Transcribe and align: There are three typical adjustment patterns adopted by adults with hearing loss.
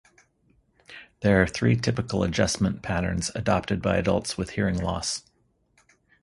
There 1.19 1.39
are 1.43 1.45
three 1.45 1.75
typical 1.75 2.23
adjustment 2.23 2.81
patterns 2.81 3.29
adopted 3.35 3.83
by 3.83 3.97
adults 3.97 4.35
with 4.35 4.49
hearing 4.57 4.79
loss. 4.81 5.23